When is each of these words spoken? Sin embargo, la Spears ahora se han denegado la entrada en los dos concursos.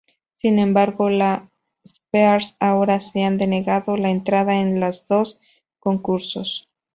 Sin 0.33 0.57
embargo, 0.57 1.11
la 1.11 1.51
Spears 1.83 2.55
ahora 2.59 2.99
se 2.99 3.23
han 3.23 3.37
denegado 3.37 3.97
la 3.97 4.09
entrada 4.09 4.59
en 4.59 4.79
los 4.79 5.07
dos 5.07 5.39
concursos. 5.77 6.67